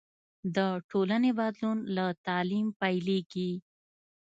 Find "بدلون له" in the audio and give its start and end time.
1.39-2.05